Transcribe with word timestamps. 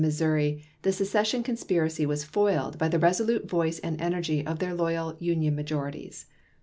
Missouri 0.03 0.63
the 0.81 0.91
secession 0.91 1.43
conspiracy 1.43 2.07
was 2.07 2.23
foiled 2.23 2.79
by 2.79 2.87
the 2.89 2.97
resolute 2.97 3.47
voice 3.47 3.77
and 3.77 4.01
energy 4.01 4.43
of 4.43 4.57
their 4.57 4.73
loyal 4.73 5.15
Union 5.19 5.55
majorities. 5.55 6.25